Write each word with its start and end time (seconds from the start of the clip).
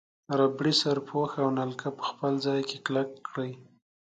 ربړي 0.39 0.73
سرپوښ 0.81 1.31
او 1.43 1.47
نلکه 1.59 1.87
په 1.97 2.03
خپل 2.09 2.31
ځای 2.45 2.61
کې 2.69 2.77
کلک 2.85 3.09
کړئ. 3.27 3.51